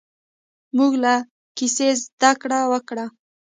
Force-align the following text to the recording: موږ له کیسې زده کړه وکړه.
موږ 0.77 0.91
له 1.03 1.13
کیسې 1.57 1.87
زده 2.03 2.31
کړه 2.41 2.59
وکړه. 2.71 3.05